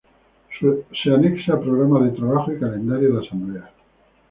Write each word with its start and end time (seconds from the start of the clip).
Se 0.99 1.07
anexa 1.13 1.59
programa 1.61 1.99
de 2.01 2.15
trabajo 2.17 2.51
y 2.51 2.59
calendario 2.59 3.13
de 3.19 3.23
asambleas. 3.27 3.69